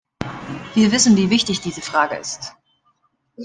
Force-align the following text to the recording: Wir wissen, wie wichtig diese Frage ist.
Wir 0.73 0.91
wissen, 0.91 1.15
wie 1.15 1.29
wichtig 1.29 1.61
diese 1.61 1.81
Frage 1.81 2.15
ist. 2.15 2.55